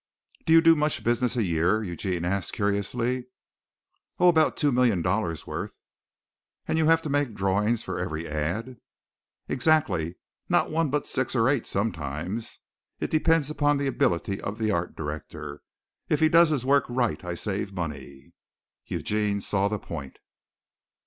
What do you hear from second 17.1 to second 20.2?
I save money." Eugene saw the point.